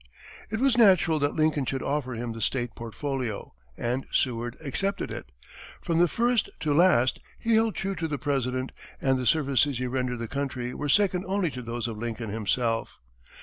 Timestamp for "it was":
0.49-0.79